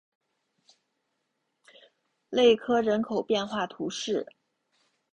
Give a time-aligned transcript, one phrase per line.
[2.31, 4.33] 勒科人口变化图示